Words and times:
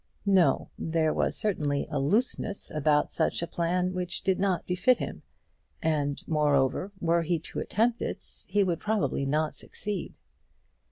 No; 0.25 0.71
there 0.79 1.13
was 1.13 1.37
certainly 1.37 1.85
a 1.91 1.99
looseness 1.99 2.71
about 2.71 3.11
such 3.11 3.43
a 3.43 3.45
plan 3.45 3.93
which 3.93 4.23
did 4.23 4.39
not 4.39 4.65
befit 4.65 4.97
him; 4.97 5.21
and, 5.79 6.23
moreover, 6.27 6.91
were 6.99 7.21
he 7.21 7.37
to 7.41 7.59
attempt 7.59 8.01
it, 8.01 8.45
he 8.47 8.63
would 8.63 8.79
probably 8.79 9.27
not 9.27 9.55
succeed. 9.55 10.15